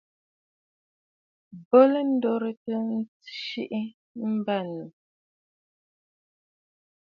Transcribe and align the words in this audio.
Bo 1.67 1.79
lɛ 1.91 1.99
ndoritə 2.13 2.75
tsiʼi 3.23 3.81
mbə̂nnù. 4.37 4.85